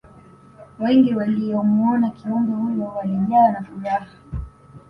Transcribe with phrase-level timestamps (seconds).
[0.79, 4.11] wengi waliyomuona kiumbe huyo walijawa na furaha